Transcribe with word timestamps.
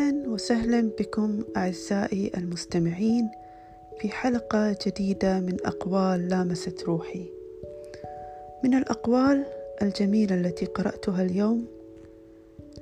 وسهلا 0.00 0.90
بكم 0.98 1.44
أعزائي 1.56 2.30
المستمعين 2.36 3.30
في 3.98 4.08
حلقة 4.08 4.76
جديدة 4.86 5.40
من 5.40 5.56
أقوال 5.64 6.28
لامست 6.28 6.82
روحي. 6.82 7.30
من 8.64 8.74
الأقوال 8.74 9.44
الجميلة 9.82 10.34
التي 10.34 10.66
قرأتها 10.66 11.22
اليوم: 11.22 11.66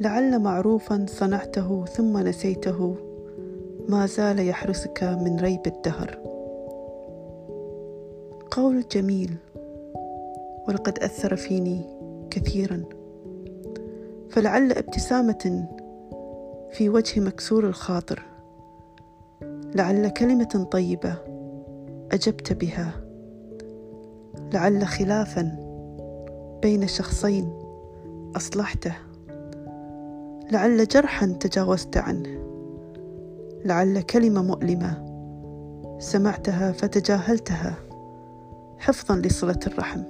لعل 0.00 0.38
معروفا 0.38 1.06
صنعته 1.08 1.84
ثم 1.84 2.18
نسيته 2.18 2.96
ما 3.88 4.06
زال 4.06 4.48
يحرسك 4.48 5.02
من 5.02 5.40
ريب 5.40 5.66
الدهر. 5.66 6.18
قول 8.50 8.84
جميل 8.92 9.34
ولقد 10.68 10.98
أثر 10.98 11.36
فيني 11.36 11.80
كثيرا. 12.30 12.84
فلعل 14.30 14.72
ابتسامة 14.72 15.68
في 16.74 16.88
وجه 16.88 17.20
مكسور 17.20 17.66
الخاطر. 17.66 18.22
لعل 19.74 20.08
كلمة 20.08 20.68
طيبة 20.70 21.14
أجبت 22.12 22.52
بها. 22.52 22.92
لعل 24.52 24.86
خلافا 24.86 25.56
بين 26.62 26.86
شخصين 26.86 27.52
أصلحته. 28.36 28.94
لعل 30.52 30.88
جرحا 30.88 31.26
تجاوزت 31.26 31.96
عنه. 31.96 32.44
لعل 33.64 34.00
كلمة 34.00 34.42
مؤلمة 34.42 35.04
سمعتها 35.98 36.72
فتجاهلتها 36.72 37.74
حفظا 38.78 39.16
لصلة 39.16 39.60
الرحم. 39.66 40.02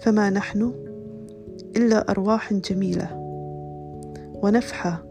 فما 0.00 0.30
نحن 0.30 0.72
إلا 1.76 2.10
أرواح 2.10 2.52
جميلة 2.52 3.08
ونفحة 4.42 5.07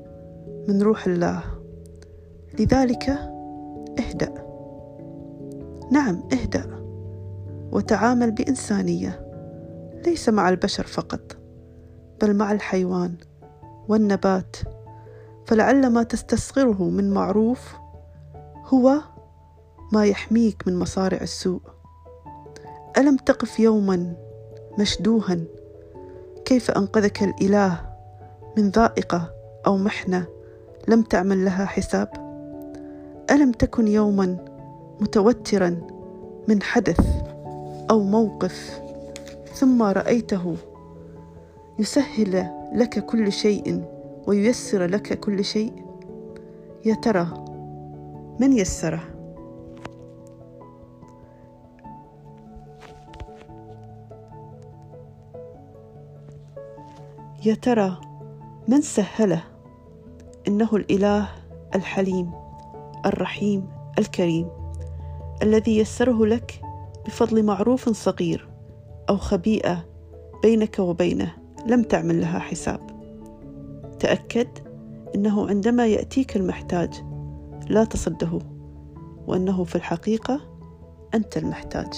من 0.67 0.81
روح 0.81 1.07
الله. 1.07 1.43
لذلك 2.59 3.09
اهدأ. 3.99 4.33
نعم 5.91 6.23
اهدأ. 6.33 6.83
وتعامل 7.71 8.31
بإنسانية. 8.31 9.27
ليس 10.05 10.29
مع 10.29 10.49
البشر 10.49 10.83
فقط 10.83 11.37
بل 12.21 12.35
مع 12.35 12.51
الحيوان 12.51 13.15
والنبات. 13.87 14.55
فلعل 15.45 15.89
ما 15.89 16.03
تستصغره 16.03 16.83
من 16.83 17.11
معروف 17.11 17.75
هو 18.65 19.01
ما 19.93 20.05
يحميك 20.05 20.67
من 20.67 20.79
مصارع 20.79 21.21
السوء. 21.21 21.61
ألم 22.97 23.17
تقف 23.17 23.59
يوما 23.59 24.13
مشدوها؟ 24.79 25.39
كيف 26.45 26.71
أنقذك 26.71 27.23
الإله 27.23 27.95
من 28.57 28.69
ذائقة 28.69 29.33
أو 29.67 29.77
محنة؟ 29.77 30.36
لم 30.87 31.01
تعمل 31.01 31.45
لها 31.45 31.65
حساب. 31.65 32.09
ألم 33.31 33.51
تكن 33.51 33.87
يوما 33.87 34.37
متوترا 35.01 35.81
من 36.47 36.61
حدث 36.61 36.99
أو 37.89 38.03
موقف 38.03 38.81
ثم 39.53 39.83
رأيته 39.83 40.55
يسهل 41.79 42.49
لك 42.73 43.05
كل 43.05 43.31
شيء 43.31 43.83
وييسر 44.27 44.85
لك 44.85 45.19
كل 45.19 45.45
شيء؟ 45.45 45.73
يا 46.85 46.95
ترى 46.95 47.45
من 48.39 48.53
يسره؟ 48.53 49.03
يا 57.45 57.55
ترى 57.55 58.01
من 58.67 58.81
سهله؟ 58.81 59.56
إنه 60.47 60.75
الإله 60.75 61.29
الحليم 61.75 62.31
الرحيم 63.05 63.67
الكريم 63.99 64.49
الذي 65.43 65.77
يسره 65.77 66.25
لك 66.25 66.61
بفضل 67.05 67.43
معروف 67.43 67.89
صغير 67.89 68.49
أو 69.09 69.17
خبيئة 69.17 69.85
بينك 70.43 70.79
وبينه 70.79 71.33
لم 71.65 71.83
تعمل 71.83 72.21
لها 72.21 72.39
حساب. 72.39 72.79
تأكد 73.99 74.47
إنه 75.15 75.49
عندما 75.49 75.87
يأتيك 75.87 76.35
المحتاج 76.35 76.93
لا 77.69 77.83
تصده 77.83 78.39
وإنه 79.27 79.63
في 79.63 79.75
الحقيقة 79.75 80.41
أنت 81.13 81.37
المحتاج 81.37 81.93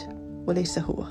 وليس 0.48 0.80
هو. 0.80 1.04